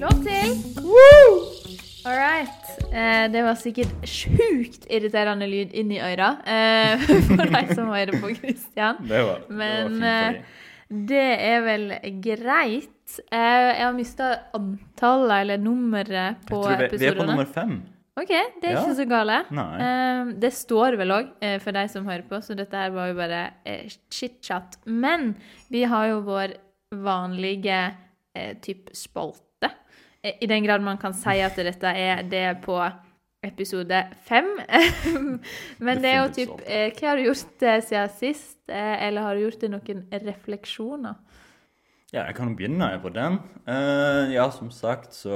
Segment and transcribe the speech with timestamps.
[0.00, 0.52] Lov til!
[0.80, 1.32] Woo!
[2.08, 2.70] All right.
[2.90, 8.30] Eh, det var sikkert sjukt irriterende lyd inni øra eh, for de som hører på
[8.38, 9.02] Christian.
[9.06, 10.56] Det var, det Men var eh, fint
[11.10, 11.84] det er vel
[12.24, 13.18] greit.
[13.30, 16.72] Eh, jeg har mista antallet, eller nummeret, på de.
[16.72, 17.76] Jeg vi, vi er på nummer fem.
[18.18, 18.80] OK, det er Ja.
[18.82, 19.36] ikke så gale.
[19.54, 19.68] Nei.
[19.86, 23.12] Eh, det står vel òg, eh, for de som hører på, så dette her var
[23.12, 24.80] jo bare eh, chit-chat.
[24.90, 25.36] Men
[25.70, 26.56] vi har jo vår
[27.06, 27.78] vanlige
[28.34, 29.46] eh, type spalte.
[30.24, 32.76] I den grad man kan si at dette er det på
[33.46, 34.50] episode fem.
[35.84, 38.58] Men det er jo typ eh, Hva har du gjort eh, siden sist?
[38.68, 41.16] Eh, eller har du gjort deg noen refleksjoner?
[42.10, 43.36] Ja, jeg kan jo begynne på den.
[44.34, 45.30] Ja, som sagt så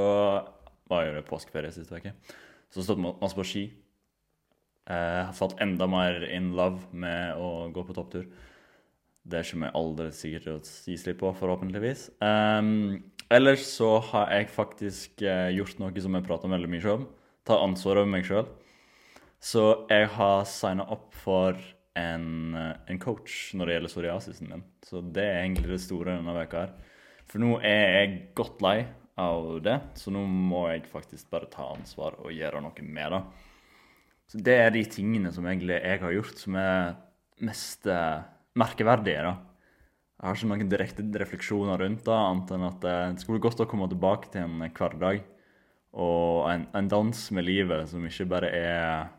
[0.90, 2.10] var jo det påskeferie sist uke.
[2.74, 3.62] Så stått ma- masse på ski.
[4.90, 8.26] Jeg har fått enda mer in love med å gå på topptur.
[9.24, 12.08] Det kommer jeg aldri sikkert til å gi slipp på, forhåpentligvis.
[12.20, 12.98] Um,
[13.32, 17.06] ellers så har jeg faktisk eh, gjort noe som jeg prater veldig mye om.
[17.44, 18.48] Ta ansvar over meg sjøl.
[19.44, 21.58] Så jeg har signa opp for
[21.98, 24.66] en, eh, en coach når det gjelder psoriasisen min.
[24.84, 26.76] Så det er egentlig det store denne veka her.
[27.30, 28.78] For nå er jeg godt lei
[29.20, 33.22] av det, så nå må jeg faktisk bare ta ansvar og gjøre noe med det.
[34.32, 36.94] Så det er de tingene som egentlig jeg har gjort, som er
[37.44, 38.24] mest eh,
[38.58, 39.22] merkeverdige.
[39.28, 39.34] da.
[40.24, 43.44] Jeg har ikke noen direkte refleksjoner rundt det, annet enn at eh, det skulle bli
[43.44, 45.18] godt å komme tilbake til en hverdag
[46.00, 49.10] og en, en dans med livet som ikke bare er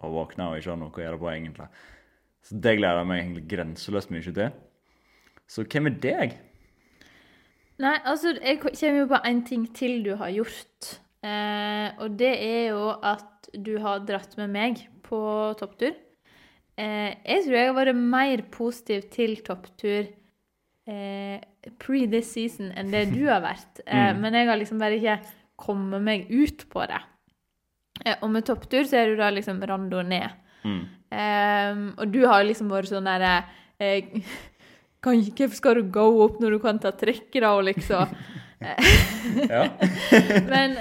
[0.00, 1.68] å våkne og ikke ha noe å gjøre på, egentlig.
[2.48, 4.56] Så det gleder jeg meg egentlig grenseløst mye til.
[5.52, 6.34] Så hvem er deg?
[7.84, 10.94] Nei, altså, jeg kommer jo på en ting til du har gjort.
[11.20, 15.20] Eh, og det er jo at du har dratt med meg på
[15.60, 15.92] topptur.
[16.76, 20.08] Eh, jeg tror jeg har vært mer positiv til topptur
[20.90, 21.40] eh,
[21.78, 23.80] pre this season enn det du har vært.
[23.86, 24.20] Eh, Mm.
[24.24, 25.18] Men jeg har liksom bare ikke
[25.60, 26.98] kommet meg ut på det.
[28.04, 30.30] Eh, og med topptur så er du da liksom randonee.
[30.64, 30.80] Mm.
[31.14, 33.44] Ehm, og du har liksom vært sånn derre
[33.78, 34.08] eh,
[35.04, 38.08] Hvorfor skal du gå opp når du kan ta trekkere og liksom
[39.52, 39.66] Ja.
[40.48, 40.78] men,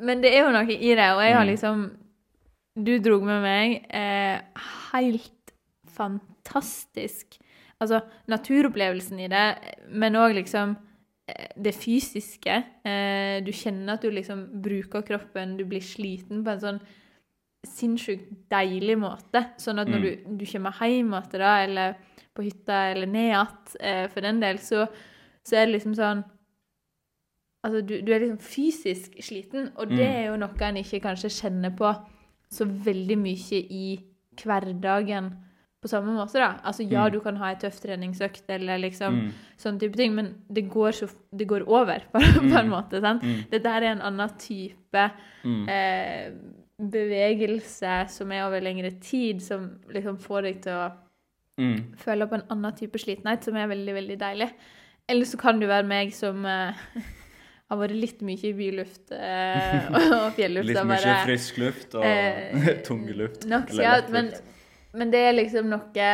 [0.00, 1.50] men det er jo noe i det, og jeg har Mm.
[1.50, 1.80] liksom
[2.78, 4.38] Du dro med meg eh,
[4.92, 5.52] helt
[5.88, 7.38] fantastisk
[7.80, 9.42] Altså naturopplevelsen i det,
[9.94, 10.72] men òg liksom
[11.30, 12.56] eh, det fysiske.
[12.82, 16.80] Eh, du kjenner at du liksom bruker kroppen, du blir sliten på en sånn
[17.66, 19.44] sinnssykt deilig måte.
[19.62, 20.02] Sånn at når Mm.
[20.02, 21.94] du, du kommer hjem igjen, eller
[22.34, 23.46] på hytta, eller ned igjen,
[23.80, 24.88] eh, for den del, så,
[25.46, 26.24] så er det liksom sånn
[27.64, 30.14] Altså, du, du er liksom fysisk sliten, og det Mm.
[30.16, 31.90] er jo noe en ikke kanskje kjenner på
[32.50, 33.98] så veldig mye i
[34.44, 35.32] hverdagen
[35.80, 36.58] på samme måte, da.
[36.66, 37.12] Altså, ja, Mm.
[37.12, 39.32] du kan ha ei tøff treningsøkt eller liksom Mm.
[39.56, 42.18] sånne type ting, men det går, så, det går over, på,
[42.52, 42.70] på en Mm.
[42.70, 43.00] måte.
[43.00, 43.22] sant?
[43.22, 43.44] Mm.
[43.50, 45.10] Dette er en annen type
[45.44, 45.68] Mm.
[45.68, 46.30] eh,
[46.80, 50.92] bevegelse som er over lengre tid, som liksom får deg til å
[51.58, 51.96] Mm.
[51.98, 54.52] føle på en annen type slitenhet, som er veldig, veldig deilig.
[55.08, 56.72] Eller så kan du være meg som eh,
[57.68, 60.70] har vært litt mye i byluft eh, og fjelluft.
[60.70, 63.44] Litt mye frisk luft og eh, tung luft.
[63.48, 64.30] Nok, eller ja, men,
[64.96, 66.12] men det er liksom noe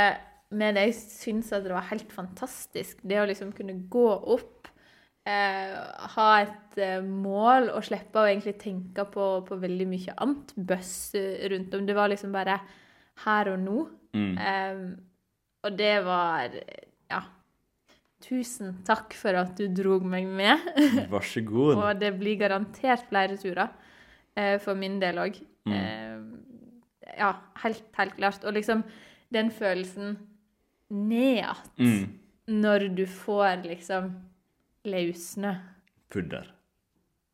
[0.54, 3.00] med det jeg syns at det var helt fantastisk.
[3.02, 4.68] Det å liksom kunne gå opp,
[5.26, 5.74] eh,
[6.16, 10.96] ha et eh, mål og slippe å egentlig tenke på, på veldig mye annet bøss
[11.54, 11.86] rundt om.
[11.86, 12.58] Det var liksom bare
[13.24, 13.86] her og nå.
[14.14, 14.34] Mm.
[14.38, 14.84] Eh,
[15.64, 16.60] og det var
[17.10, 17.22] Ja.
[18.24, 20.62] Tusen takk for at du drog meg med.
[21.12, 21.74] Vær så god.
[21.76, 23.68] Og det blir garantert flere turer.
[24.36, 25.36] Eh, for min del òg.
[25.68, 25.74] Mm.
[25.76, 28.44] Eh, ja, helt, helt klart.
[28.48, 28.82] Og liksom
[29.34, 30.16] den følelsen
[30.90, 32.08] ned igjen Mm.
[32.62, 34.10] når du får liksom
[34.88, 35.54] løssnø.
[36.12, 36.48] Pudder.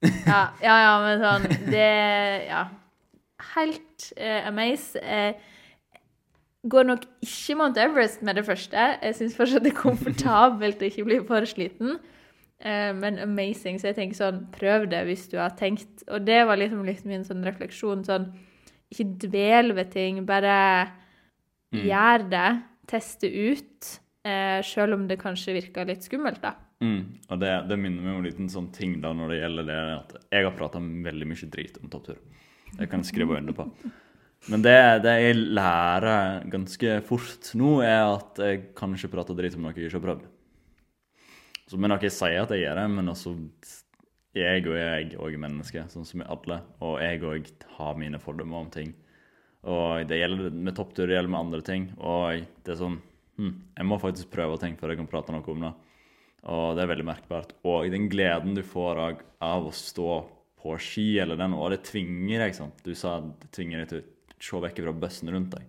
[0.02, 1.88] Ja, ja, ja, men sånn Det
[2.48, 2.64] Ja.
[3.54, 5.00] Helt eh, amaze.
[5.00, 5.34] Eh,
[6.68, 8.76] går nok ikke Mount Everest med det første.
[9.02, 11.98] Jeg syns fortsatt det er komfortabelt å ikke bli for sliten.
[12.60, 13.78] Eh, men amazing.
[13.80, 16.04] Så jeg tenker sånn, prøv det hvis du har tenkt.
[16.12, 18.04] Og det var liksom, liksom min sånn refleksjon.
[18.04, 18.28] Sånn,
[18.92, 20.90] ikke dvel ved ting, bare
[21.72, 21.84] Mm.
[21.86, 22.62] gjør det.
[22.90, 24.00] Test det ut.
[24.26, 26.56] Eh, Sjøl om det kanskje virker litt skummelt, da.
[26.82, 27.04] Mm.
[27.30, 29.76] Og det, det minner meg om en liten sånn ting da når det gjelder det
[30.00, 32.16] at jeg har prata veldig mye drit om topptur.
[32.76, 33.68] Det kan jeg skrive under på.
[34.48, 39.56] Men det, det jeg lærer ganske fort nå, er at jeg kan ikke prate drit
[39.58, 40.24] om noe jeg ikke har prøvd.
[41.68, 43.34] Så med noe jeg sier at jeg gjør det, men også
[44.38, 46.60] jeg og jeg òg er mennesker, sånn som alle.
[46.86, 48.94] Og jeg òg har mine fordommer om ting.
[49.68, 51.86] Og det gjelder med topptur, det gjelder med andre ting.
[51.98, 52.96] Og det er sånn
[53.36, 55.72] hm, Jeg må faktisk prøve å tenke før jeg kan prate noe om det.
[56.50, 57.52] Og det er veldig merkbart.
[57.68, 60.22] Og den gleden du får av, å stå
[60.60, 62.80] på ski, eller den, og det tvinger deg, sant.
[62.84, 64.02] Du sa det tvinger deg til
[64.40, 65.66] se vekk fra bøssen rundt deg.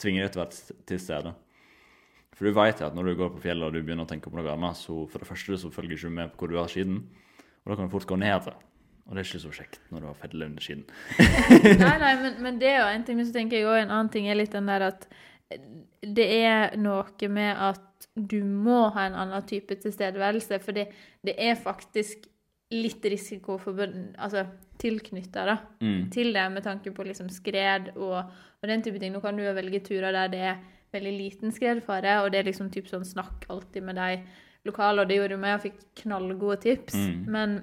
[0.00, 1.34] Tvinger deg til å være til stede.
[2.34, 4.38] For du vet at når du går på fjellet og du begynner å tenke på
[4.38, 6.70] noe annet, så for det første så følger du ikke med på hvor du har
[6.72, 7.04] skiden,
[7.62, 8.48] og da kan du fort gå ned.
[9.04, 10.84] Og det er ikke så kjekt når du har fedle under skiden.
[11.84, 13.92] nei, nei, men, men, det er jo en ting, men så tenker jeg òg en
[13.92, 15.06] annen ting er litt den der at
[16.04, 21.60] det er noe med at du må ha en annen type tilstedeværelse, for det er
[21.60, 22.26] faktisk
[22.74, 24.44] litt risiko altså,
[24.80, 26.10] tilknytta mm.
[26.12, 29.12] til det, med tanke på liksom skred og, og, den type ting.
[29.14, 32.48] Nå kan du jo velge turer der det er veldig liten skredfare, og det er
[32.50, 34.18] liksom typ sånn snakk alltid med de
[34.68, 36.96] lokale, og det gjorde meg og fikk knallgode tips.
[36.96, 37.24] Mm.
[37.34, 37.56] Men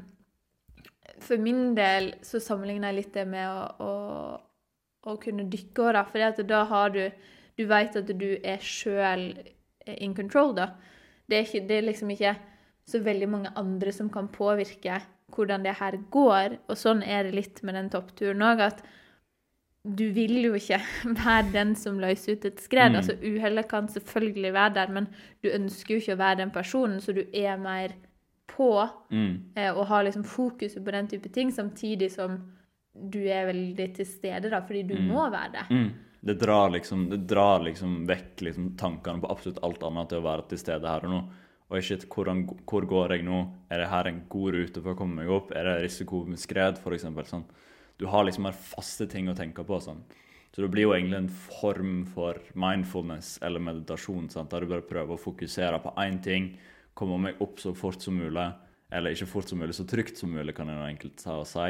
[1.21, 5.93] for min del så sammenligner jeg litt det med å, å, å kunne dykke òg,
[5.97, 6.05] da.
[6.07, 7.03] For da har du
[7.59, 9.33] Du vet at du er sjøl
[9.85, 10.71] in control, da.
[11.29, 12.31] Det er, ikke, det er liksom ikke
[12.91, 15.01] så veldig mange andre som kan påvirke
[15.31, 16.57] hvordan det her går.
[16.69, 18.83] Og sånn er det litt med den toppturen òg, at
[19.81, 20.79] du vil jo ikke
[21.23, 22.93] være den som løser ut et skred.
[22.93, 22.99] Mm.
[23.01, 25.09] Altså, Uhellet kan selvfølgelig være der, men
[25.43, 27.95] du ønsker jo ikke å være den personen, så du er mer
[28.51, 28.73] på
[29.09, 29.33] mm.
[29.55, 32.37] eh, og har liksom fokuset på den type ting, samtidig som
[32.91, 35.05] du er veldig til stede, da, fordi du mm.
[35.07, 35.67] må være det.
[35.71, 35.91] Mm.
[36.21, 40.25] Det drar liksom, det drar liksom vekk liksom, tankene på absolutt alt annet til å
[40.27, 41.21] være til stede her og nå.
[41.71, 43.45] Og ikke hvordan, hvor går jeg nå?
[43.71, 45.53] Er det her en god rute for å komme meg opp?
[45.55, 47.05] Er det risiko med skred, f.eks.?
[47.29, 47.45] Sånn.
[47.95, 49.79] Du har liksom mer faste ting å tenke på.
[49.79, 50.01] sånn.
[50.51, 54.27] Så det blir jo egentlig en form for mindfulness eller meditasjon.
[54.33, 54.51] Sant?
[54.51, 56.49] Der du bare prøver å fokusere på én ting,
[56.93, 58.49] komme meg opp så fort som mulig.
[58.91, 61.69] Eller ikke fort som mulig, så trygt som mulig, kan en enkelt ta og si.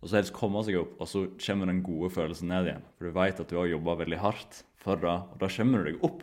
[0.00, 2.84] Og så helst komme seg opp, og så kommer den gode følelsen ned igjen.
[2.98, 5.88] For du vet at du har jobba veldig hardt for det, og da kommer du
[5.88, 6.20] deg opp.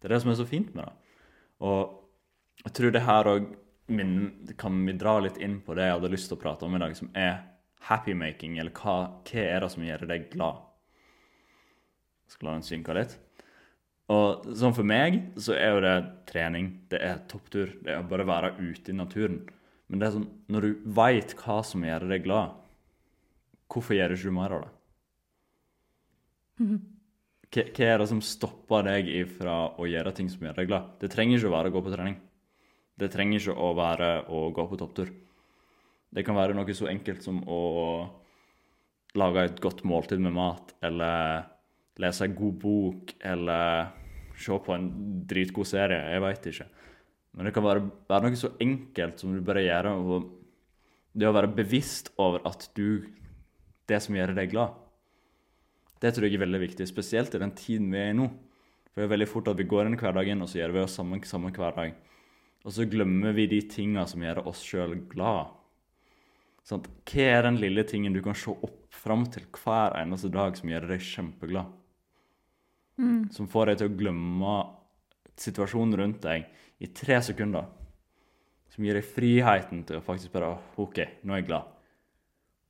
[0.00, 1.16] Det er det som er så fint med det.
[1.64, 2.01] Og
[2.62, 3.50] jeg tror det her òg
[4.60, 6.80] kan vi dra litt inn på det jeg hadde lyst til å prate om i
[6.80, 7.42] dag, som er
[7.88, 8.94] happymaking, eller hva,
[9.26, 10.62] hva er det som gjør deg glad?
[12.26, 13.18] Jeg skal la den synke litt.
[14.12, 15.96] Og sånn for meg så er jo det
[16.30, 19.42] trening, det er topptur, det er bare å være ute i naturen.
[19.88, 22.56] Men det er sånn, når du veit hva som gjør deg glad,
[23.72, 24.72] hvorfor gjør du ikke mer av det?
[27.52, 30.92] Hva, hva er det som stopper deg ifra å gjøre ting som gjør deg glad?
[31.02, 32.20] Det trenger ikke å være å gå på trening.
[32.98, 35.12] Det trenger ikke å være å gå på topptur.
[36.12, 37.62] Det kan være noe så enkelt som å
[39.16, 41.48] lage et godt måltid med mat, eller
[42.00, 43.90] lese en god bok, eller
[44.40, 44.86] se på en
[45.28, 46.12] dritgod serie.
[46.12, 46.68] Jeg veit ikke.
[47.32, 49.88] Men det kan være, være, noe så enkelt som du bare gjør.
[51.12, 53.08] det å være bevisst over at du
[53.88, 54.76] Det som gjør deg glad.
[56.00, 58.28] Det tror jeg er veldig viktig, spesielt i den tiden vi er i nå.
[58.92, 60.94] For det er veldig fort at vi går inn hverdagen, og så gjør vi oss
[60.96, 61.96] samme, samme hver dag.
[62.62, 65.50] Og så glemmer vi de tinga som gjør oss sjøl glad.
[66.66, 70.54] Sånn, hva er den lille tingen du kan se opp fram til hver eneste dag
[70.58, 71.72] som gjør deg kjempeglad?
[73.02, 73.32] Mm.
[73.34, 74.56] Som får deg til å glemme
[75.42, 76.46] situasjonen rundt deg
[76.82, 77.66] i tre sekunder.
[78.70, 81.68] Som gir deg friheten til å faktisk bare OK, nå er jeg glad.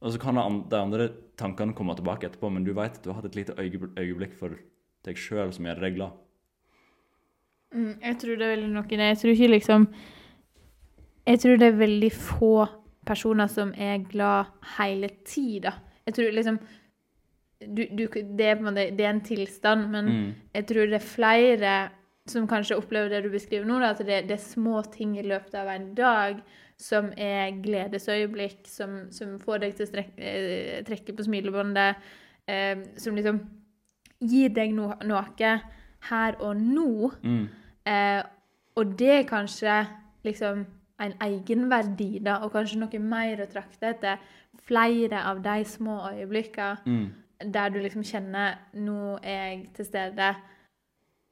[0.02, 3.20] Og så kan de andre tankene komme tilbake etterpå, men du vet at du har
[3.20, 4.56] hatt et lite øyeblikk for
[5.06, 6.21] deg sjøl som gjør deg glad.
[7.72, 9.06] Mm, jeg tror det er veldig noen.
[9.08, 9.88] Jeg tror ikke liksom
[11.26, 12.66] Jeg tror det er veldig få
[13.06, 15.73] personer som er glad hele tida.
[16.06, 16.58] Jeg tror liksom
[17.62, 18.08] du, du,
[18.38, 20.30] det, er måte, det, er en tilstand, men mm.
[20.54, 21.75] jeg tror det er flere
[22.26, 25.54] som kanskje opplever det du beskriver nå, at det, det, er små ting i løpet
[25.58, 26.42] av en dag
[26.78, 32.02] som er gledesøyeblikk, som, som får deg til å strekke, eh, trekke på smilebåndet,
[32.50, 33.38] eh, som liksom
[34.23, 35.54] gir deg no, noe
[36.11, 37.11] her og nå.
[37.23, 37.44] Mm.
[37.88, 38.22] Eh,
[38.78, 39.80] og det er kanskje
[40.24, 40.62] liksom
[41.02, 44.22] en egenverdi, da, og kanskje noe mer å trakte etter.
[44.62, 47.06] Flere av de små øyeblikkene mm.
[47.50, 50.28] der du liksom kjenner Nå er jeg til stede.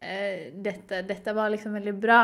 [0.00, 2.23] Eh, dette, dette, var liksom veldig bra.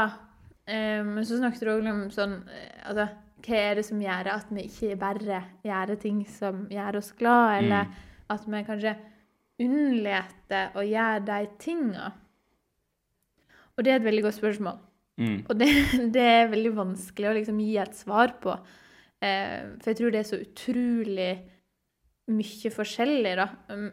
[0.64, 3.06] Eh, men så snakket du òg om sånn eh, Altså,
[3.46, 7.58] hva er det som gjør at vi ikke bare gjør ting som gjør oss glad,
[7.60, 7.98] eller mm.
[8.34, 8.94] at vi kanskje
[9.62, 12.08] unnlater å gjøre de tingene?
[13.76, 14.78] Og det er et veldig godt spørsmål.
[15.20, 15.36] Mm.
[15.48, 15.68] Og det,
[16.16, 18.56] det, er veldig vanskelig å liksom gi et svar på.
[19.24, 21.30] Eh, for jeg tror det er så utrolig
[22.36, 23.46] mye forskjellig, da.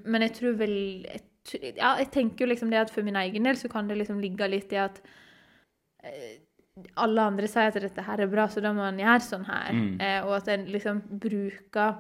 [0.09, 1.27] Men jeg tror vel jeg,
[1.75, 4.21] Ja, jeg tenker jo liksom det at for min egen del så kan det liksom
[4.23, 5.01] ligge litt i at
[6.07, 6.39] eh,
[7.03, 9.73] alle andre sier at dette her er bra, så da må man gjøre sånn her.
[9.75, 9.91] Mm.
[9.99, 11.99] Eh, og at en liksom bruker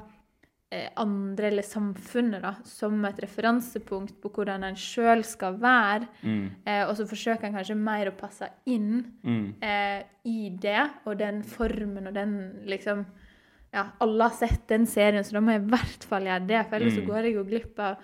[0.97, 6.07] andre eller samfunnet da, som et referansepunkt på hvordan en sjøl skal være.
[6.23, 6.45] Mm.
[6.65, 9.53] Eh, og så forsøker en kanskje mer å passe inn Mm.
[9.61, 13.05] eh, i det, og den formen og den liksom
[13.73, 16.59] Ja, alle har sett den serien, så da må jeg i hvert fall gjøre det.
[16.69, 17.07] For ellers så Mm.
[17.07, 17.97] går jeg jo glipp av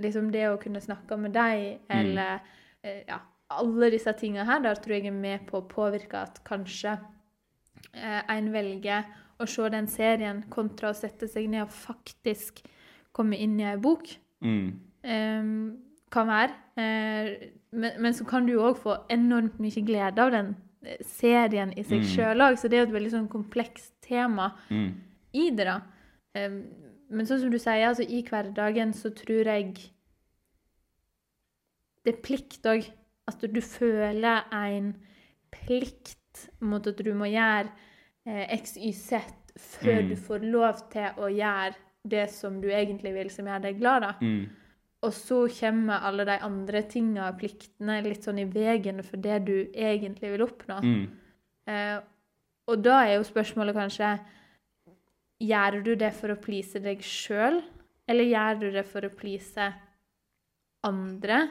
[0.00, 2.40] liksom det å kunne snakke med deg, eller
[2.82, 3.18] eh, ja,
[3.50, 4.60] alle disse tingene her.
[4.62, 6.98] Der tror jeg er med på å påvirke at kanskje
[7.94, 9.04] eh, en velger
[9.40, 12.60] å se den serien kontra å sette seg ned og faktisk
[13.16, 14.06] komme inn i ei bok.
[14.44, 14.66] Mm.
[15.04, 15.52] Um,
[16.12, 16.54] kan være.
[16.76, 20.52] Uh, men, men så kan du jo òg få enormt mye glede av den
[20.84, 22.08] eh, serien i seg Mm.
[22.12, 24.90] sjøl òg, så det er jo et veldig sånn komplekst tema Mm.
[25.32, 25.80] i det, da.
[26.34, 26.60] Um,
[27.10, 29.74] men sånn som du sier, altså i hverdagen så tror jeg
[32.04, 32.88] det er plikt òg.
[33.30, 34.94] At du føler en
[35.54, 37.70] plikt mot at du må gjøre
[38.26, 39.20] eh, X, Y, Z
[39.58, 40.08] før Mm.
[40.08, 41.74] du får lov til å gjøre
[42.08, 44.12] det som du egentlig vil, som gjør deg glad, da.
[44.20, 44.48] Mm.
[45.02, 49.44] Og så kommer alle de andre tinga og pliktene litt sånn i veien for det
[49.44, 50.80] du egentlig vil oppnå.
[50.82, 51.06] Mm.
[51.66, 52.00] Eh,
[52.68, 54.18] og da er jo spørsmålet kanskje
[55.40, 57.62] Gjør du det for å please deg sjøl,
[58.06, 59.72] eller gjør du det for å please
[60.84, 61.48] andre?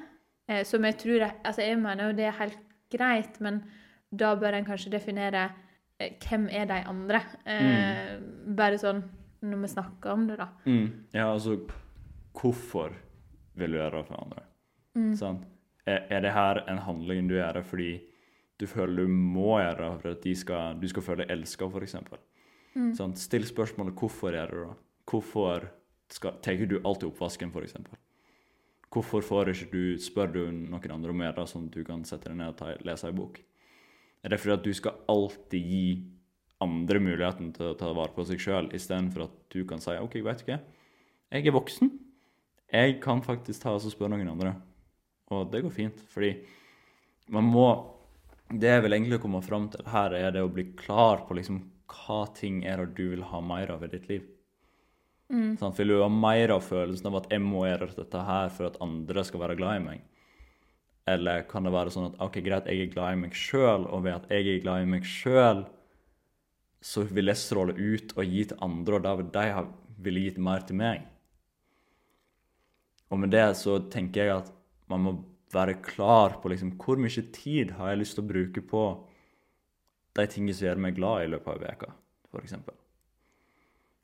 [0.48, 2.60] Eh, som jeg tror jeg, Altså, jeg mener jo det er helt
[2.92, 3.64] greit, men
[4.16, 5.50] da bør en kanskje definere
[6.00, 7.22] hvem er de andre?
[7.46, 8.20] Eh,
[8.56, 9.03] Bare sånn
[9.41, 10.50] når vi snakker om det, da.
[10.65, 10.88] Mm.
[11.15, 11.58] Ja, altså
[12.39, 12.94] Hvorfor
[13.60, 14.44] vil du gjøre det for andre?
[14.96, 15.13] Mm.
[15.20, 15.46] Sant?
[15.88, 17.91] Er, er det her en handling du gjør fordi
[18.60, 21.68] du føler du må gjøre det for at de skal, du skal føle deg elska,
[21.68, 21.96] f.eks.?
[22.75, 22.94] Mm.
[22.96, 23.20] Sant?
[23.20, 24.77] Still spørsmålet hvorfor gjør du det.
[25.10, 25.68] Hvorfor
[26.12, 27.75] skal, tar du alltid oppvasken, f.eks.?
[28.89, 31.84] Hvorfor får ikke du, spør du noen andre om å gjøre det, sånn at du
[31.86, 33.39] kan sette deg ned og ta, lese ei bok?
[34.24, 35.84] Er det fordi at du skal alltid gi
[36.64, 40.20] andre muligheten til å ta vare på seg sjøl, istedenfor at du kan si OK,
[40.26, 40.60] vet du hva,
[41.30, 41.92] jeg er voksen.
[42.70, 44.56] Jeg kan faktisk ta og spørre noen andre.
[45.34, 46.36] Og det går fint, fordi
[47.34, 47.70] man må
[48.50, 51.60] Det jeg vil egentlig komme fram til her, er det å bli klar på liksom
[51.86, 54.24] hva ting er det du vil ha mer av i ditt liv.
[55.60, 55.78] Sant?
[55.78, 58.80] Vil du ha mer av følelsen av at jeg må gjøre dette her for at
[58.82, 60.02] andre skal være glad i meg?
[61.10, 64.06] Eller kan det være sånn at ok, greit, jeg er glad i meg sjøl, og
[64.06, 65.63] ved at jeg er glad i meg sjøl,
[66.86, 69.48] så vil jeg stråle ut og gi til andre, og da vil de
[70.00, 71.08] ville gitt mer til meg?
[73.10, 74.51] Og med det så tenker jeg at
[74.89, 75.16] man må
[75.54, 78.84] være klar på liksom hvor mye tid har jeg lyst til å bruke på
[80.18, 81.89] de tingene som gjør meg glad i løpet av veka,
[82.30, 82.56] f.eks.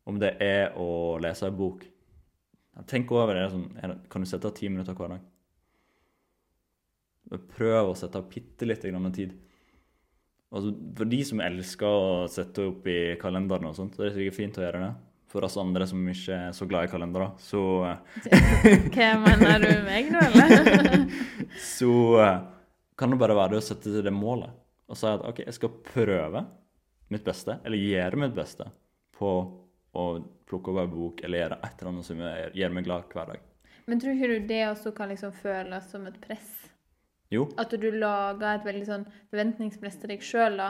[0.06, 1.86] Om det er å lese en bok.
[2.90, 3.48] Tenk over det.
[3.54, 5.24] Sånn, kan du sette av ti minutter hver dag?
[7.30, 9.34] Prøv å sette av bitte lite grann tid.
[10.56, 14.20] Altså, for de som elsker å sette opp i kalenderen, og sånt, så er det
[14.20, 14.92] sikkert fint å gjøre det.
[15.34, 17.62] For oss andre som ikke er så glad i kalendere, så,
[18.94, 21.10] Hva mener du meg nå, eller?
[21.76, 22.38] så eh,
[22.96, 24.54] kan det bare være det å sette til det målet.
[24.88, 26.46] Og si at OK, jeg skal prøve
[27.12, 28.70] mitt beste, eller gjøre mitt beste,
[29.18, 29.34] på
[29.96, 30.06] å
[30.48, 32.24] plukke opp en bok eller gjøre et eller annet som
[32.62, 33.44] gjør meg glad hver dag.
[33.90, 36.54] Men tror ikke du det også kan liksom føles som et press?
[37.36, 37.48] Jo.
[37.62, 40.62] At du lager et veldig sånn forventningspress til deg sjøl,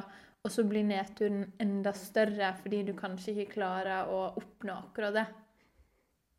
[0.45, 5.25] og så blir nedturen enda større fordi du kanskje ikke klarer å oppnå akkurat det?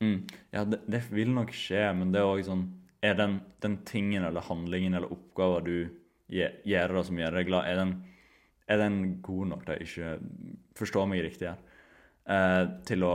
[0.04, 0.18] Mm.
[0.52, 2.66] Ja, det, det vil nok skje, men det er òg sånn
[3.00, 5.78] Er den, den tingen eller handlingen eller oppgaven du
[6.28, 7.92] gjør da som gjør deg glad, er den,
[8.66, 9.66] er den god nok?
[9.68, 9.76] Da?
[9.78, 10.16] Ikke
[10.76, 11.60] Forstå meg riktig her.
[12.26, 13.12] Eh, til å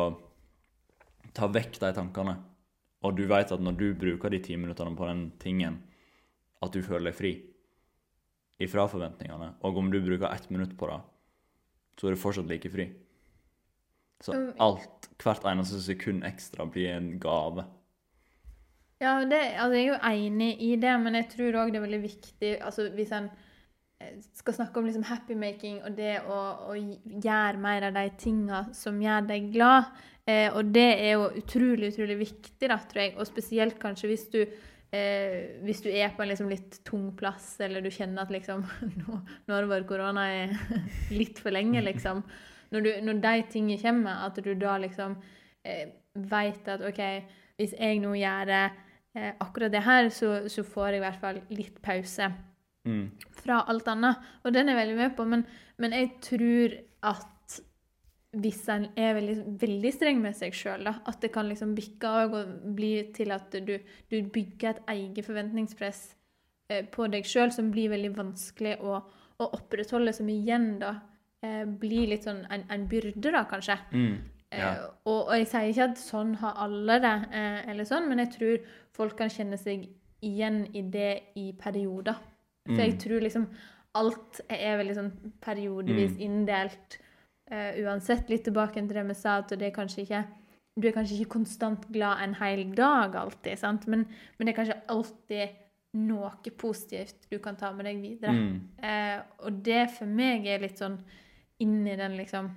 [1.36, 2.38] ta vekk de tankene.
[3.04, 5.82] Og du vet at når du bruker de ti minuttene på den tingen,
[6.62, 7.32] at du føler deg fri
[8.62, 9.56] ifra forventningene.
[9.66, 11.00] Og om du bruker ett minutt på det,
[11.98, 12.90] så er du fortsatt like fri.
[14.22, 14.54] Så Mm.
[14.60, 17.66] alt, hvert eneste sekund ekstra blir en gave.
[19.02, 21.88] Ja, det, altså jeg er jo enig i det, men jeg tror òg det er
[21.88, 23.32] veldig viktig altså Hvis en
[24.00, 28.68] eh, skal snakke om liksom happy-making og det å, å gjøre mer av de tinga
[28.78, 29.90] som gjør deg glad,
[30.28, 34.28] eh, og det er jo utrolig, utrolig viktig, da, tror jeg, og spesielt kanskje hvis
[34.30, 34.46] du
[34.96, 38.64] eh, hvis du er på en liksom litt tung plass, eller du kjenner at liksom
[39.02, 40.28] Nå, nå har det vært korona
[41.20, 42.24] litt for lenge, liksom.
[42.72, 45.18] Når, du, når de tingene kommer, at du da liksom
[45.68, 47.02] eh, veit at OK,
[47.60, 51.44] hvis jeg nå gjør eh, akkurat det her, så, så får jeg i hvert fall
[51.52, 52.32] litt pause
[52.82, 53.12] Mm.
[53.44, 54.22] fra alt annet.
[54.42, 55.44] Og den er jeg veldig med på, men,
[55.78, 56.78] men jeg tror
[57.12, 57.28] at
[58.34, 62.34] hvis en er veldig, veldig streng med seg sjøl, at det kan liksom bikke av
[62.34, 63.74] og bli til at du,
[64.10, 66.16] du bygger et eget forventningspress
[66.72, 69.02] eh, på deg sjøl som blir veldig vanskelig å,
[69.42, 70.94] å opprettholde, som igjen da
[71.44, 73.76] eh, blir litt sånn en, en byrde, da, kanskje.
[73.92, 74.16] Mm.
[74.52, 77.14] Eh, og, og jeg sier ikke at sånn har alle det,
[77.72, 79.90] eller sånn, men jeg tror folk kan kjenne seg
[80.24, 82.16] igjen i det i perioder.
[82.68, 83.00] For jeg Mm.
[83.02, 83.46] tror liksom
[83.98, 85.12] alt er veldig sånn
[85.44, 86.22] periodevis Mm.
[86.28, 87.00] inndelt.
[87.52, 90.24] Eh, uansett litt tilbake til det vi sa, at det er kanskje ikke
[90.80, 93.88] du er kanskje ikke konstant glad en hel dag alltid, sant?
[93.92, 94.06] Men,
[94.38, 95.58] men det er kanskje alltid
[96.00, 98.32] noe positivt du kan ta med deg videre.
[98.32, 98.54] Mm.
[98.80, 100.96] Eh, og det for meg er litt sånn
[101.62, 102.48] inni den liksom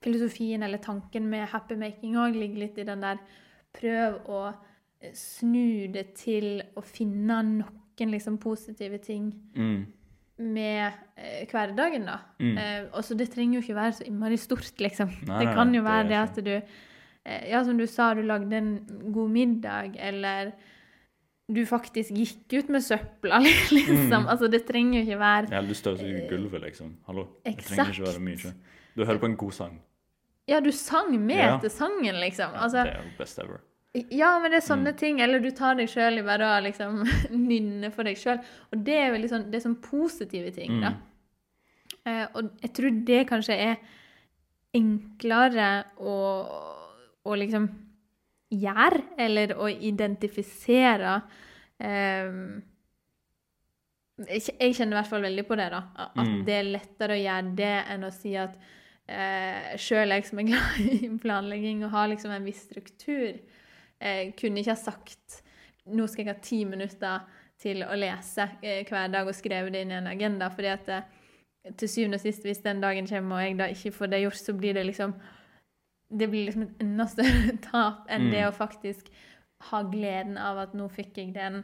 [0.00, 3.20] filosofien eller tanken med happy making òg, ligger litt i den der
[3.70, 4.38] Prøv å
[5.14, 9.84] snu det til å finne noen liksom positive ting Mm.
[10.40, 12.18] Med eh, hverdagen, da.
[12.40, 12.56] Mm.
[12.58, 15.12] Eh, og så det trenger jo ikke være så innmari stort, liksom.
[15.28, 18.56] Nei, det kan jo være det at du eh, Ja, som du sa, du lagde
[18.56, 18.72] en
[19.12, 20.52] god middag, eller
[21.50, 23.40] du faktisk gikk ut med søpla,
[23.76, 24.06] liksom.
[24.24, 24.28] Mm.
[24.30, 26.96] Altså, det trenger jo ikke være Ja, du støvsuger gulvet, liksom.
[27.06, 27.26] Hallo.
[27.44, 28.52] Det trenger ikke være mye.
[28.96, 29.80] Du hører på en god sang.
[30.48, 31.58] Ja, du sang med Ja.
[31.62, 32.50] til sangen, liksom.
[32.54, 33.60] Altså, det er jo best ever.
[33.92, 34.98] Ja, men det er sånne Mm.
[34.98, 35.20] ting.
[35.20, 37.02] Eller du tar deg sjøl i bare å liksom
[37.50, 38.38] nynne for deg sjøl.
[38.72, 40.90] Og det er veldig sånn, det er sånn positive ting, da.
[40.94, 41.06] Mm.
[42.06, 43.76] Eh, og jeg tror det kanskje er
[44.74, 46.14] enklere å,
[47.26, 47.66] å liksom
[48.50, 51.16] gjøre, eller å identifisere
[51.82, 52.30] eh,
[54.20, 55.82] jeg kjenner i hvert fall veldig på det, da.
[55.96, 56.44] At Mm.
[56.44, 58.56] det er lettere å gjøre det enn å si at
[59.08, 63.38] eh, sjøl jeg som er glad i planlegging og har liksom en viss struktur,
[64.00, 65.42] eh, kunne ikke ha sagt
[65.86, 67.20] nå skal jeg ha ti minutter
[67.60, 70.48] til å lese eh, hver dag og skrevet det inn i en agenda.
[70.50, 71.02] fordi at eh,
[71.76, 74.36] til syvende og sist, hvis den dagen kommer og jeg da ikke får det gjort,
[74.40, 75.14] så blir det liksom
[76.10, 78.30] det blir liksom et enda større tap enn Mm.
[78.32, 79.10] det å faktisk
[79.70, 81.62] ha gleden av at nå fikk jeg den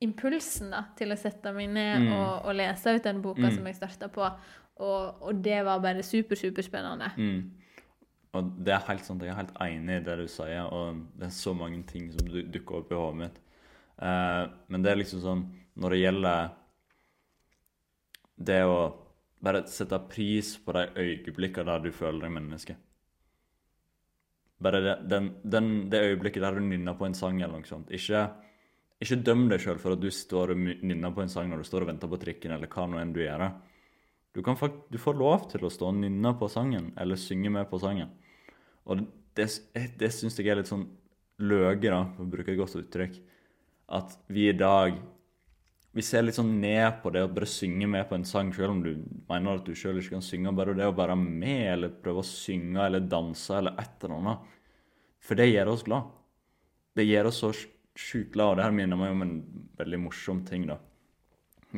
[0.00, 2.12] impulsen da, til å sette meg ned Mm.
[2.12, 3.54] og, og lese ut den boka Mm.
[3.54, 4.30] som jeg starta på.
[4.78, 7.10] Og, og det var bare super, superspennende.
[7.16, 7.52] Mm.
[8.36, 11.28] Og det er helt sant, jeg er helt enig i det du sier, og det
[11.28, 13.42] er så mange ting som du, dukker opp i hodet mitt.
[13.96, 15.42] Eh, men det er liksom sånn
[15.80, 16.48] Når det gjelder
[18.48, 18.80] det å
[19.40, 22.76] bare sette pris på de øyeblikkene der du føler deg menneske
[24.60, 27.90] Bare det, den, den, det øyeblikket der du nynner på en sang eller noe sånt.
[27.92, 28.22] Ikke,
[29.04, 31.68] ikke døm deg sjøl for at du står og nynner på en sang når du
[31.68, 33.44] står og venter på trikken, eller hva nå enn du gjør.
[34.32, 37.82] Du, du får lov til å stå og nynne på sangen, eller synge med på
[37.84, 38.14] sangen.
[38.86, 39.02] Og
[39.36, 39.48] det,
[39.98, 40.86] det syns jeg er litt sånn
[41.42, 43.18] løge, da, for å bruke et godt uttrykk.
[43.96, 44.96] At vi i dag
[45.96, 48.74] Vi ser litt sånn ned på det å bare synge med på en sang, selv
[48.74, 48.90] om du
[49.30, 50.52] mener at du sjøl ikke kan synge.
[50.52, 54.50] Bare det å være med, eller prøve å synge eller danse eller et eller annet.
[55.24, 56.10] For det gjør oss glad.
[57.00, 57.54] Det gjør oss så
[57.96, 59.34] sjukt glad, og det her minner meg om en
[59.80, 60.76] veldig morsom ting, da.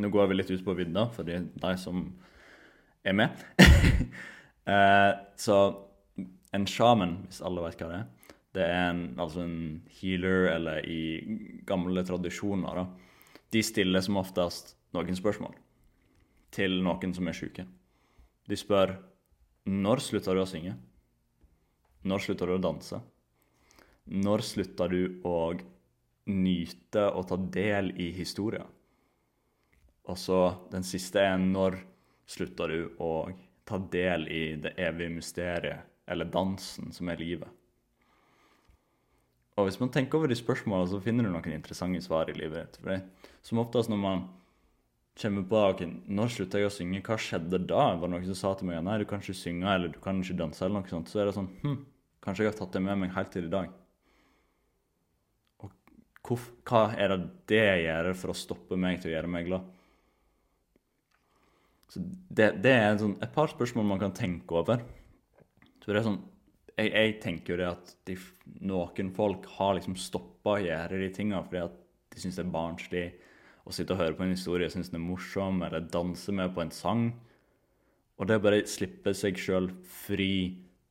[0.02, 1.38] Nå går vi litt ut på vidda, for de,
[1.78, 2.02] som
[3.06, 3.46] er med.
[4.74, 5.60] eh, så
[6.56, 9.58] en shaman, hvis alle vet hva det er, det er en, altså en
[10.00, 11.00] healer, eller i
[11.68, 12.86] gamle tradisjoner, da.
[13.52, 15.54] De stiller som oftest noen spørsmål
[16.54, 17.64] til noen som er syke.
[18.48, 18.96] De spør
[19.68, 20.74] når slutter du å synge?
[22.08, 23.00] Når slutter du å danse?
[24.08, 25.52] Når slutter du å
[26.32, 28.64] nyte og ta del i historien?
[30.08, 30.40] Og så
[30.72, 31.76] den siste er når
[32.28, 33.28] slutter du å
[33.68, 37.58] ta del i det evige mysteriet, eller dansen, som er livet?
[39.58, 42.60] Og hvis man tenker over de spørsmålene, så finner du noen interessante svar i livet
[42.60, 42.76] ditt.
[42.82, 44.26] For det, som oftest når man
[45.18, 45.80] kommer på ok,
[46.14, 47.88] når slutta jeg å synge, hva skjedde da?
[47.98, 50.20] Var det noen som sa til meg nei, du kan ikke synge eller du kan
[50.22, 51.80] ikke danse, eller noe sånt, så er det sånn hm,
[52.22, 53.72] kanskje jeg har tatt det med meg helt til i dag.
[55.64, 55.74] Og
[56.22, 57.18] hvor, hva er det
[57.50, 59.74] det gjør for å stoppe meg til å gjøre meg glad?
[61.88, 64.84] Så det, det er sånn, et par spørsmål man kan tenke over.
[65.88, 66.18] Så det er sånn,
[66.76, 68.14] jeg, jeg tenker jo det at de,
[68.68, 71.78] noen folk har liksom stoppa å gjøre de tinga fordi at
[72.12, 73.04] de syns det er barnslig
[73.64, 76.60] å sitte og høre på en historie, syns den er morsom, eller danse med på
[76.60, 77.08] en sang.
[78.20, 80.30] Og det å bare slippe seg sjøl fri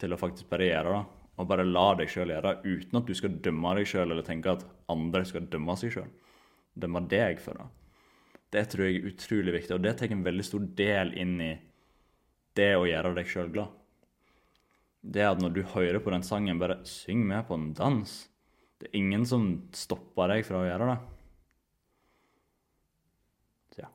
[0.02, 1.06] til å faktisk bare gjøre det,
[1.38, 4.26] og bare la deg sjøl gjøre det, uten at du skal dømme deg sjøl eller
[4.26, 6.14] tenke at andre skal dømme seg sjøl.
[6.74, 7.70] Dømme deg for det.
[8.58, 11.56] Det tror jeg er utrolig viktig, og det tar en veldig stor del inn i
[12.58, 13.84] det å gjøre deg sjøl glad.
[15.02, 18.18] Det at når du hører på den sangen, bare syng med på en dans.
[18.78, 20.98] Det er ingen som stopper deg fra å gjøre det.
[23.74, 23.90] Så ja.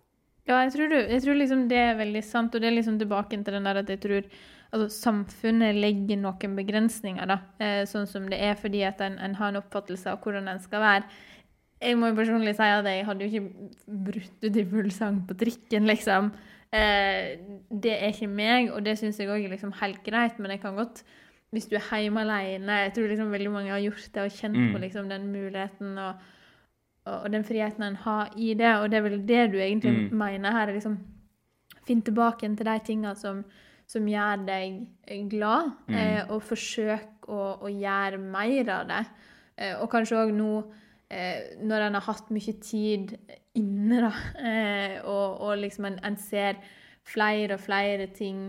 [0.49, 2.99] Ja, jeg tror, du, jeg tror liksom det er veldig sant, og det er liksom
[3.03, 4.23] tilbake til den der at jeg tror
[4.73, 9.37] altså, samfunnet legger noen begrensninger, da, eh, sånn som det er fordi at en, en
[9.39, 11.23] har en oppfattelse av hvordan en skal være.
[11.83, 13.71] Jeg må jo personlig si at jeg hadde jo ikke
[14.07, 16.33] brutt ut i full sang på trikken, liksom.
[16.73, 17.37] Eh,
[17.69, 20.61] det er ikke meg, og det syns jeg òg er liksom helt greit, men jeg
[20.63, 21.03] kan godt
[21.53, 24.57] hvis du er hjemme alene Jeg tror liksom veldig mange har gjort det og kjent
[24.57, 24.71] Mm.
[24.73, 26.15] på liksom den muligheten og,
[27.05, 28.71] og, og den friheten en har i det.
[28.81, 30.17] Og det er vel det du egentlig Mm.
[30.17, 30.69] mener her.
[30.69, 30.99] er liksom
[31.87, 33.45] Finn tilbake til de tingene som,
[33.87, 35.95] som gjør deg glad, Mm.
[35.95, 39.07] eh, og forsøk å, å gjøre mer av det.
[39.59, 40.65] Eh, og kanskje òg nå,
[41.13, 43.15] eh, når en har hatt mye tid
[43.59, 46.61] inne, da, eh, og, og liksom en, en ser
[47.07, 48.47] flere og flere ting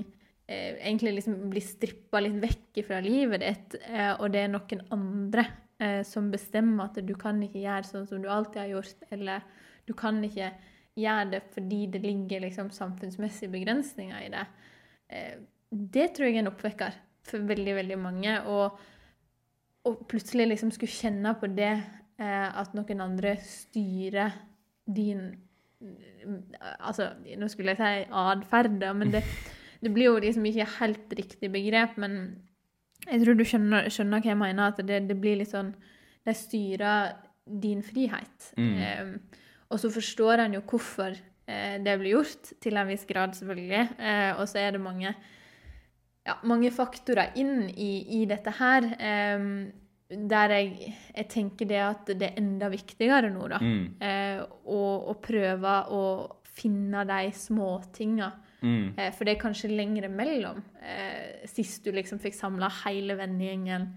[0.47, 4.85] eh, egentlig liksom blir strippa litt vekk fra livet ditt, eh, og det er noen
[4.95, 5.47] andre
[5.81, 9.47] eh, som bestemmer at du kan ikke gjøre sånn som du alltid har gjort, eller
[9.87, 10.53] du kan ikke
[10.99, 14.45] gjøre det fordi det ligger liksom samfunnsmessige begrensninger i det.
[15.09, 15.35] Eh,
[15.73, 18.35] det tror jeg er en oppvekker for veldig, veldig mange.
[18.51, 18.79] Og,
[19.89, 21.73] og plutselig liksom skulle kjenne på det
[22.21, 24.35] at noen andre styrer
[24.85, 25.31] din
[26.79, 29.23] Altså, nå skulle jeg si atferd, men det,
[29.83, 31.97] det blir jo liksom ikke helt riktig begrep.
[31.99, 32.13] Men
[33.03, 35.73] jeg tror du skjønner, skjønner hva jeg mener, at det, det blir litt sånn
[36.23, 38.53] De styrer din frihet.
[38.55, 38.73] Mm.
[38.79, 39.41] Eh,
[39.73, 43.83] og så forstår en jo hvorfor eh, det blir gjort, til en viss grad, selvfølgelig.
[43.99, 45.11] Eh, og så er det mange,
[46.23, 48.87] ja, mange faktorer inn i, i dette her.
[48.95, 49.49] eh,
[50.29, 53.59] der jeg, jeg tenker det at det er enda viktigere nå, da.
[53.61, 53.83] Mm.
[54.01, 54.79] Eh, å,
[55.11, 56.01] å prøve å
[56.53, 58.31] finne de småtinga.
[58.63, 58.93] Mm.
[58.97, 60.61] Eh, for det er kanskje lengre mellom.
[60.81, 63.89] Eh, sist du liksom fikk samla hele vennegjengen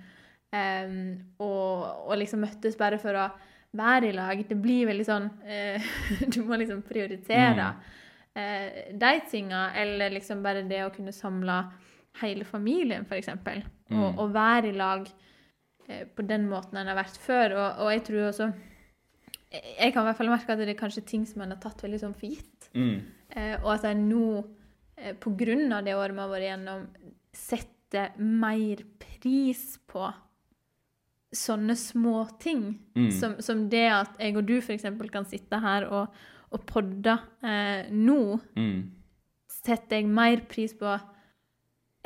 [0.53, 0.97] eh,
[1.39, 3.27] og, og liksom møttes bare for å
[3.77, 4.41] være i lag.
[4.49, 5.85] Det blir veldig sånn eh,
[6.33, 7.69] Du må liksom prioritere
[8.35, 11.61] eh, de tinga, eller liksom bare det å kunne samle
[12.23, 13.29] hele familien, f.eks.
[13.37, 14.17] Og, Mm.
[14.19, 15.05] og være i lag
[16.17, 17.55] på den måten en har vært før.
[17.57, 18.49] Og, og jeg tror også
[19.53, 21.83] jeg- kan i hvert fall merke at det er kanskje ting som en har tatt
[21.83, 22.69] veldig sånn for gitt.
[22.75, 23.01] Mm.
[23.31, 24.45] Eh, og at jeg nå,
[24.99, 26.87] eh, på grunn av det året vi har vært igjennom,
[27.33, 30.13] setter mer pris på
[31.37, 32.79] sånne små ting.
[32.97, 33.11] Mm.
[33.13, 34.87] Som, som det at jeg og du f.eks.
[35.13, 36.09] kan sitte her og,
[36.55, 38.91] og podde eh, nå, Mm.
[39.51, 40.99] setter jeg mer pris på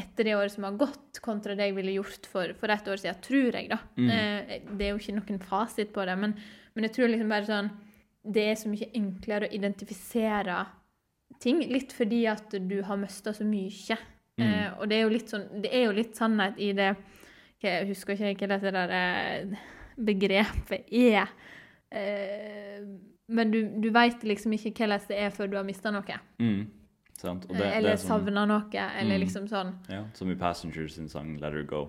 [0.00, 3.00] etter det året som har gått, kontra det jeg ville gjort for, for et år
[3.02, 3.78] siden, tror jeg, da.
[4.00, 4.10] Mm.
[4.16, 6.36] Eh, det er jo ikke noen fasit på det, men,
[6.74, 7.72] men jeg tror liksom bare sånn
[8.20, 10.58] Det er så mye enklere å identifisere
[11.40, 13.96] ting, litt fordi at du har mista så mye.
[14.40, 14.46] Mm.
[14.46, 16.94] Eh, og det er jo litt sånn Det er jo litt sannhet i det
[17.60, 19.64] Jeg husker ikke hva det der eh,
[20.00, 21.32] begrepet er.
[21.92, 22.78] Eh,
[23.30, 26.16] men du, du veit liksom ikke hvordan det er før du har mista noe.
[26.40, 26.62] Mm.
[27.20, 27.44] Sant?
[27.50, 29.24] Og det, eller er sånn, savna noe, eller Mm.
[29.26, 29.74] liksom sånn.
[29.92, 31.88] ja, som i Passengers sin sang 'Let Her Go'.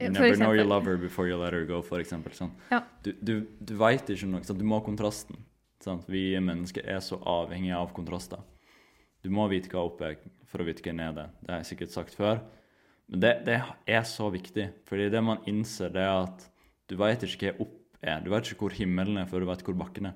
[0.00, 2.32] You never never know you lover love her before you let her go, for eksempel.
[2.32, 2.50] Sånn.
[2.70, 2.82] Ja.
[3.02, 4.42] Du, du, du veit ikke noe.
[4.44, 4.58] Sant?
[4.58, 5.36] Du må ha kontrasten.
[5.80, 6.04] Sant?
[6.10, 8.38] Vi mennesker er så avhengige av kontraster.
[9.22, 11.30] Du må vite hva oppe er for å vite hva nede er.
[11.42, 12.40] Det har jeg sikkert sagt før.
[13.08, 16.48] Men det, det er så viktig, fordi det man innser, det er at
[16.88, 18.20] du veit ikke hva opp er.
[18.20, 20.14] Du veit ikke hvor himmelen er før du veit hvor bakken er.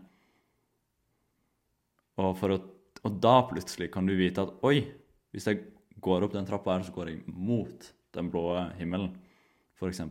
[2.18, 2.60] Og, for å,
[3.06, 4.82] og da plutselig kan du vite at oi,
[5.32, 5.62] hvis jeg
[6.02, 8.44] går opp den trappa her, så går jeg mot den blå
[8.78, 9.14] himmelen,
[9.78, 10.02] f.eks.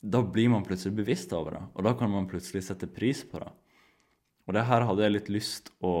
[0.00, 3.42] Da blir man plutselig bevisst over det, og da kan man plutselig sette pris på
[3.42, 3.50] det.
[4.48, 5.94] Og det her hadde jeg litt lyst å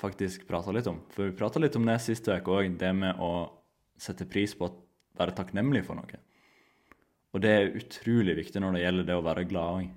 [0.00, 1.00] faktisk prate litt om.
[1.12, 3.32] For vi prata litt om det sist uke òg, det med å
[4.00, 4.76] sette pris på å
[5.20, 6.20] være takknemlig for noe.
[7.30, 9.90] Og det er utrolig viktig når det gjelder det å være glad òg.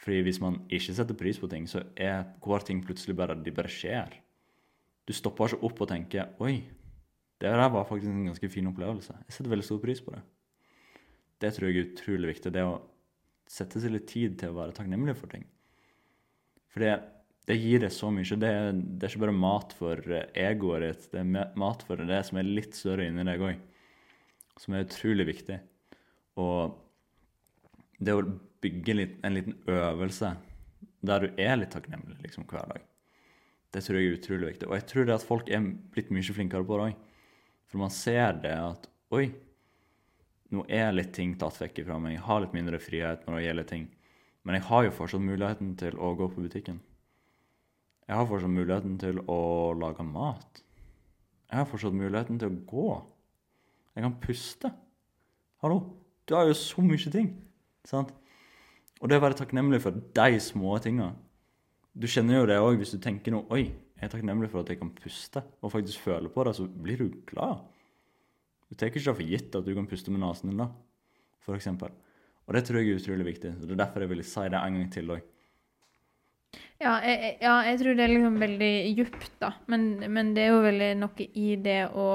[0.00, 3.52] Fordi hvis man ikke setter pris på ting, så er hver ting plutselig bare De
[3.52, 4.14] bare skjer.
[5.06, 6.60] Du stopper ikke opp og tenker Oi,
[7.40, 9.16] det der var faktisk en ganske fin opplevelse.
[9.26, 10.22] Jeg setter veldig stor pris på det.
[11.40, 12.52] Det tror jeg er utrolig viktig.
[12.52, 12.74] Det å
[13.48, 15.46] sette seg litt tid til å være takknemlig for ting.
[16.70, 16.92] For det,
[17.48, 18.24] det gir deg så mye.
[18.28, 22.38] Det det er ikke bare mat for egoet ditt, det er mat for det som
[22.40, 23.64] er litt større inni deg òg.
[24.60, 25.56] Som er utrolig viktig.
[26.40, 26.76] Og
[28.00, 28.24] det å
[28.64, 30.34] bygge litt, en liten øvelse
[31.00, 32.82] der du er litt takknemlig liksom, hver dag,
[33.72, 34.68] det tror jeg er utrolig viktig.
[34.68, 37.06] Og jeg tror det at folk er blitt mye flinkere på det òg.
[37.70, 39.24] For man ser det at Oi,
[40.54, 42.16] nå er litt ting tatt vekk fra meg.
[42.16, 43.88] Jeg har litt mindre frihet når det gjelder ting.
[44.46, 46.78] Men jeg har jo fortsatt muligheten til å gå på butikken.
[48.06, 49.40] Jeg har fortsatt muligheten til å
[49.78, 50.62] lage mat.
[51.50, 52.88] Jeg har fortsatt muligheten til å gå.
[53.94, 54.70] Jeg kan puste.
[55.62, 55.80] Hallo,
[56.26, 57.32] du har jo så mye ting.
[57.88, 58.12] Sant?
[59.00, 61.14] Og det å være takknemlig for de små tinga
[61.96, 63.64] Du kjenner jo det òg hvis du tenker noe Oi,
[64.00, 67.00] jeg er takknemlig for at jeg kan puste, og faktisk føle på det, så blir
[67.00, 67.66] du glad.
[68.70, 70.70] Du tar ikke for gitt at du kan puste med nesen din da,
[71.44, 71.92] for eksempel.
[72.46, 73.50] Og det tror jeg er utrolig viktig.
[73.60, 75.26] Det er derfor jeg ville si det en gang til òg.
[76.80, 79.52] Ja ja, jeg tror det er liksom veldig djupt, da.
[79.68, 82.06] Men, men det er jo veldig noe i det å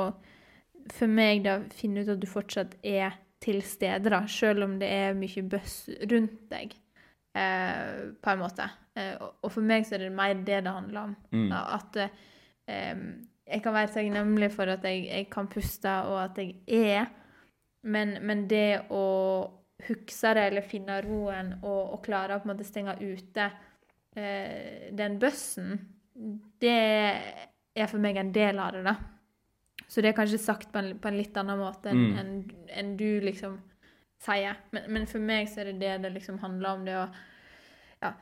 [0.93, 3.13] for meg da finne ut at du fortsatt er
[3.45, 5.77] til stede, da, selv om det er mye bøss
[6.11, 6.73] rundt deg,
[7.37, 8.67] eh, på en måte.
[8.97, 11.15] Eh, og, og for meg så er det mer det det handler om.
[11.31, 11.51] Mm.
[11.53, 13.03] At eh,
[13.45, 17.05] jeg kan være takknemlig for at jeg, jeg kan puste, og at jeg er,
[17.85, 19.05] men, men det å
[19.85, 23.49] huske det eller finne roen og, og klare å på en måte stenge ute
[24.17, 25.75] eh, den bøssen,
[26.63, 26.79] det
[27.75, 28.95] er for meg en del av det, da.
[29.87, 32.17] Så det er kanskje sagt på en, på en litt annen måte enn Mm.
[32.19, 33.59] en, en du liksom
[34.25, 34.57] sier.
[34.71, 37.07] Men, men for meg så er det det det liksom handler om, det å
[38.01, 38.13] ja,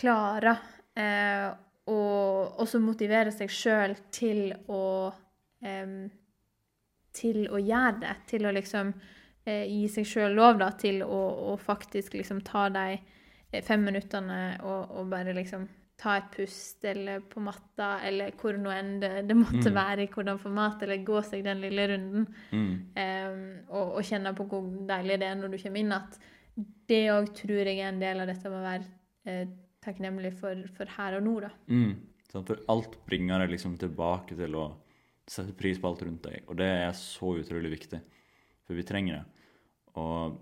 [0.00, 0.56] klare
[0.96, 1.50] eh,
[1.90, 5.12] og også motivere seg sjøl til å
[5.64, 6.08] eh,
[7.12, 8.12] Til å gjøre det.
[8.30, 8.92] Til å liksom
[9.44, 13.00] eh, gi seg sjøl lov da, til å, å faktisk liksom ta de
[13.50, 15.66] eh, fem minuttene og, og bare liksom
[16.00, 19.76] ta et pust, eller på matta, eller hvor nå enn det, det måtte Mm.
[19.76, 22.26] være, i hvordan format, eller gå seg den lille runden.
[22.52, 22.70] Mm.
[22.96, 26.16] Um, og, og kjenne på hvor deilig det er når du kommer inn at
[26.88, 28.86] det òg tror jeg er en del av dette med å være
[29.30, 29.50] eh,
[29.84, 31.50] takknemlig for, for her og nå, da.
[31.68, 31.92] Mm.
[32.32, 34.64] Sånn, For alt bringer deg liksom tilbake til å
[35.30, 38.00] sette pris på alt rundt deg, og det er så utrolig viktig.
[38.66, 39.24] For vi trenger det.
[40.00, 40.40] Og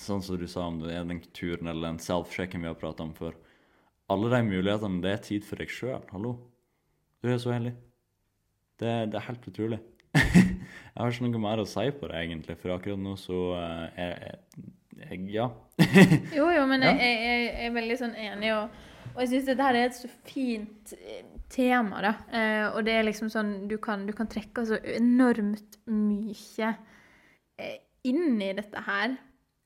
[0.00, 3.04] sånn som du sa om det er den turen eller den self-sjekken vi har prata
[3.06, 3.34] om før.
[4.10, 6.02] Alle de mulighetene, det er tid for deg sjøl.
[6.12, 6.34] Hallo.
[7.22, 7.72] Du er så heldig.
[8.82, 9.78] Det, det er helt utrolig.
[10.16, 14.00] jeg har ikke noe mer å si på det, egentlig, for akkurat nå så eh,
[14.08, 15.48] er jeg, Ja.
[16.36, 18.82] Jo, jo, men jeg, jeg, jeg er veldig sånn enig, og,
[19.14, 22.12] og jeg syns dette her er et så fint eh, tema, da.
[22.32, 26.74] Eh, og det er liksom sånn Du kan, du kan trekke så enormt mye
[27.58, 29.16] eh, inn i dette her.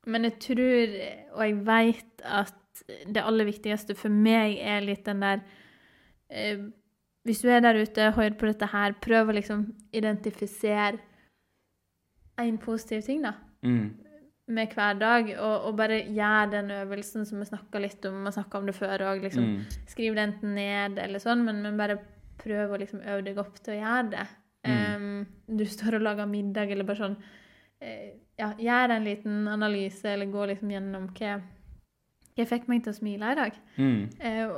[0.07, 0.93] Men jeg tror,
[1.35, 5.41] og jeg veit, at det aller viktigste for meg er litt den der
[6.31, 6.61] eh,
[7.27, 9.65] Hvis du er der ute og hører på dette her, prøv å liksom
[9.97, 11.01] identifisere
[12.39, 13.33] én positiv ting, da
[13.65, 13.97] Mm.
[14.49, 18.33] med hver dag, og, og bare gjør den øvelsen som vi snakka litt om, og
[18.37, 19.23] snakka om det før òg.
[19.25, 19.65] Liksom, Mm.
[19.89, 21.99] Skriv det enten ned eller sånn, men, men bare
[22.39, 24.27] prøv å liksom øve deg opp til å gjøre det.
[24.67, 24.95] Mm.
[24.95, 27.17] Um, du står og lager middag, eller bare sånn
[27.81, 31.37] eh, Ja, gjør en liten analyse, eller gå liksom gjennom hva
[32.37, 33.55] jeg fikk meg til å smile i dag.
[33.81, 34.01] Mm.
[34.21, 34.51] Eh,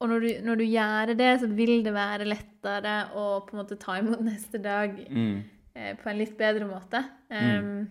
[0.00, 3.60] og når, du, når du gjør det, så vil det være lettere å på en
[3.62, 5.42] måte ta imot neste dag Mm.
[5.74, 7.00] eh, på en litt bedre måte.
[7.32, 7.88] Um,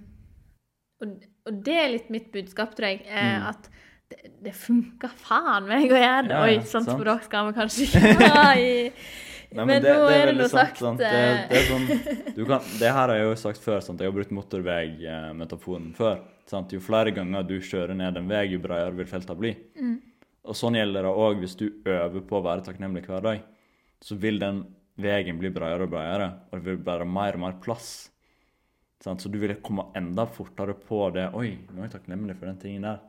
[1.02, 1.16] og,
[1.50, 3.02] og det er litt mitt budskap, tror jeg.
[3.08, 3.48] Eh, Mm.
[3.50, 3.70] At
[4.10, 6.36] det, det funker faen meg å gjøre det.
[6.38, 8.72] Ja, Oi, sånt språk skal vi kanskje ikke ha i
[9.50, 11.00] Nei, Men nå er det veldig nå sagt, sant.
[11.02, 11.40] Det, eh.
[11.50, 13.80] det, er sånn, du kan, det her har jeg jo sagt før.
[13.82, 14.02] Sant?
[14.04, 16.20] Jeg har brukt motorveimetaforen før.
[16.50, 16.76] Sant?
[16.76, 19.56] Jo flere ganger du kjører ned en vei, jo bredere vil feltet bli.
[19.80, 19.96] Mm.
[20.50, 23.42] Og sånn gjelder det òg hvis du øver på å være takknemlig hver dag.
[24.06, 24.62] Så vil den
[25.02, 27.90] veien bli bredere og bredere, og det vil være mer og mer plass.
[29.02, 29.24] Sant?
[29.24, 31.30] Så du vil komme enda fortere på det.
[31.34, 33.02] Oi, nå er jeg takknemlig for den tingen der.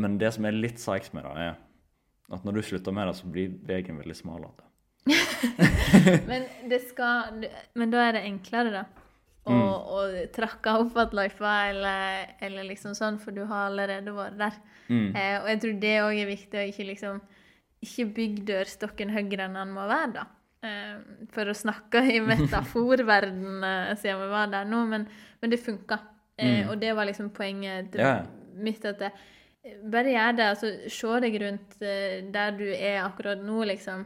[0.00, 3.18] Men det som er litt seigt med det, er at når du slutter med det,
[3.18, 4.69] så blir veien veldig smal igjen.
[6.30, 7.44] Men det skal
[7.78, 8.84] Men da er det enklere, da.
[8.84, 9.62] Å, Mm.
[9.96, 10.00] å
[10.36, 14.58] trakke opp igjen løypa, eller, eller liksom sånn, for du har allerede vært der.
[14.92, 15.06] Mm.
[15.16, 17.20] Eh, og jeg tror det òg er viktig å ikke liksom
[17.80, 20.24] Ikke bygge dørstokken høyere enn den må være, da.
[20.62, 20.98] Eh,
[21.32, 25.06] for å snakke i metaforverden eh, siden vi var der nå, men,
[25.40, 25.98] men det funka.
[26.36, 26.68] Eh, Mm.
[26.70, 28.26] og det var liksom poenget yeah.
[28.54, 28.84] Mitt.
[28.84, 29.10] at det,
[29.92, 30.44] bare gjør det.
[30.52, 34.04] altså Se deg rundt eh, der du er akkurat nå, liksom.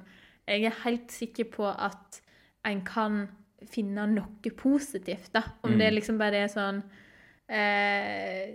[0.49, 2.21] Jeg er helt sikker på at
[2.69, 3.29] en kan
[3.71, 5.43] finne noe positivt, da.
[5.65, 5.79] Om Mm.
[5.79, 6.83] det liksom bare er sånn
[7.49, 8.55] eh,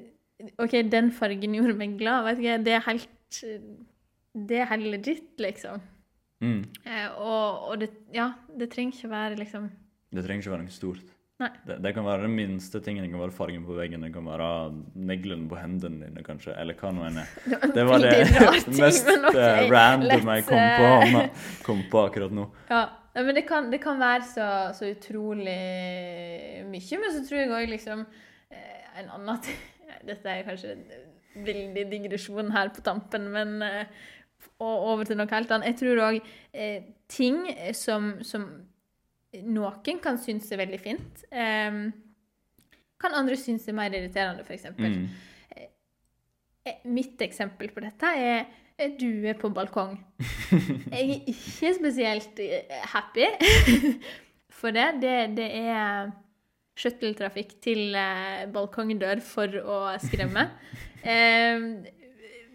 [0.59, 2.23] OK, den fargen gjorde meg glad.
[2.29, 3.15] Vet ikke, det er helt
[4.49, 5.81] Det er helt legit, liksom.
[6.41, 6.61] Mm.
[6.85, 9.69] Eh, og, og det Ja, det trenger ikke være liksom
[10.13, 11.01] Det trenger ikke være noe stort.
[11.39, 13.05] Det, det kan være den minste tingen.
[13.05, 14.47] Det kan være fargen på veggen, det kan være
[15.07, 17.29] neglene på hendene dine, kanskje, eller hva nå enn er.
[17.77, 18.11] Det var det
[18.81, 22.49] mest okay, eh, random jeg kom på, eh, kom på akkurat nå.
[22.73, 22.83] Ja,
[23.23, 25.55] men det kan, det kan være så, så utrolig
[26.67, 26.99] mye.
[27.01, 28.03] Men så tror jeg òg liksom
[28.53, 29.57] eh, En annen ting
[30.05, 30.85] Dette er kanskje en
[31.47, 33.57] veldig digresjon her på tampen, men
[34.61, 35.71] Og over til noe helt annet.
[35.71, 36.21] Jeg tror òg
[37.11, 37.41] ting
[37.75, 38.45] som, som
[39.45, 41.89] noen kan synes er veldig fint, Um,
[42.99, 44.65] kan andre synes er mer irriterende, f.eks.
[44.75, 45.05] Mm.
[46.67, 48.41] Eh, Mitt eksempel på dette er
[48.75, 49.93] eh, duer på balkong.
[50.91, 53.29] Jeg er ikke spesielt eh, happy
[54.59, 54.89] for det.
[55.03, 56.11] Det, det er
[56.79, 60.49] shuttletrafikk til eh, balkongdør for å skremme.
[60.99, 61.85] Um,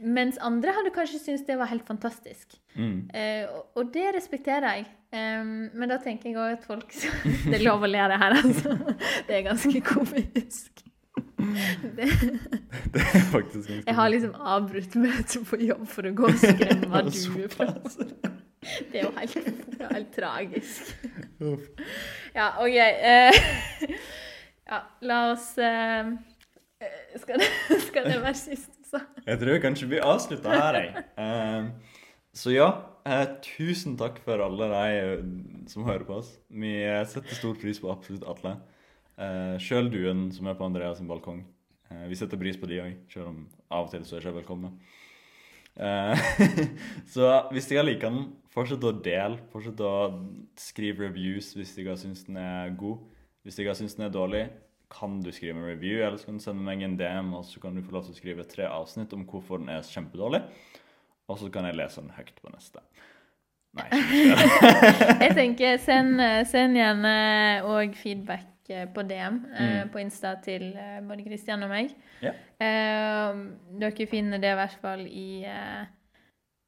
[0.05, 2.51] mens andre hadde kanskje syntes det var helt fantastisk.
[2.77, 3.07] Mm.
[3.17, 4.85] Eh, og, og det respekterer jeg.
[5.15, 6.91] Em, men da tenker jeg òg at folk
[7.51, 8.75] Det er lov å le det her, altså.
[9.29, 10.83] Det er ganske komisk.
[11.95, 12.09] Det,
[12.95, 16.41] Det er faktisk ganske jeg har liksom avbrutt møtet på jobb for å gå og
[16.41, 17.03] skremme
[17.53, 20.95] fra Det er jo helt, er helt tragisk.
[22.35, 22.79] Ja, OK.
[23.05, 23.99] Uh,
[24.71, 26.15] ja, la oss eh,
[27.21, 27.51] skal, det,
[27.91, 29.03] skal det være siste så?
[29.27, 31.05] Jeg tror kanskje vi avslutter her, jeg.
[31.21, 32.01] Uh,
[32.35, 32.71] så ja,
[33.07, 35.25] eh, tusen takk for alle de eh,
[35.71, 36.35] som hører på oss.
[36.49, 38.57] Vi eh, setter stor pris på absolutt alle.
[39.15, 41.45] Eh, Sjøl duen som er på Andreas sin balkong.
[41.91, 43.41] Eh, vi setter pris på de òg, sjøl om
[43.71, 44.73] av og til så er ikke velkomne.
[45.75, 46.27] Eh,
[47.15, 49.41] så hvis dere liker den, fortsett å dele.
[49.53, 49.95] Fortsett å
[50.61, 53.03] skrive reviews hvis dere syns den er god.
[53.45, 54.47] Hvis dere syns den er dårlig,
[54.95, 57.61] kan du skrive en review, eller så kan du sende meg en DM, og så
[57.61, 60.45] kan du få lov til å skrive tre avsnitt om hvorfor den er kjempedårlig.
[61.29, 62.83] Og så kan jeg lese den høyt på neste.
[63.75, 63.87] Nei.
[65.25, 67.15] Jeg tenker send, send gjerne
[67.67, 69.89] òg feedback eh, på DM eh, Mm.
[69.91, 71.91] på Insta til eh, både Kristian og meg.
[72.23, 72.31] Ja.
[72.63, 73.41] Eh,
[73.81, 75.83] dere finner det i hvert fall i eh,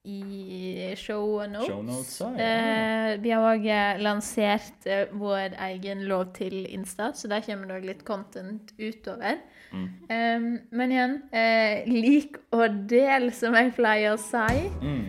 [0.06, 1.66] i show notes.
[1.66, 2.28] Show notes, ja.
[2.38, 3.64] Eh, vi har òg
[4.02, 9.40] lansert eh, vår egen lov til Insta, så der kommer det òg litt content utover.
[9.76, 9.86] Mm.
[10.08, 10.48] Um,
[10.80, 14.66] men igjen, eh, lik og del, som jeg pleier å si.
[14.82, 15.06] Mm.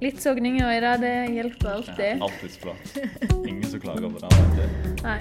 [0.00, 2.22] Litt sogning i øra, det hjelper Ja, alltid.
[2.22, 2.74] alltid alltids bra.
[3.50, 4.70] Ingen som klager på det.
[5.04, 5.18] Nei.